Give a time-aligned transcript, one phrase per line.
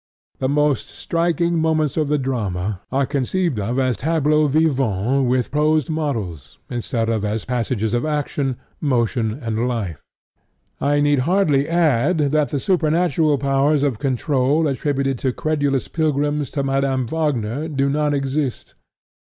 [0.39, 6.57] The most striking moments of the drama are conceived as tableaux vivants with posed models,
[6.71, 10.01] instead of as passages of action, motion and life.
[10.79, 16.63] I need hardly add that the supernatural powers of control attributed by credulous pilgrims to
[16.63, 18.73] Madame Wagner do not exist.